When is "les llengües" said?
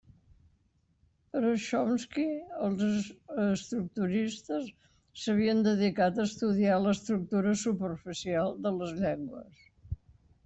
8.79-9.63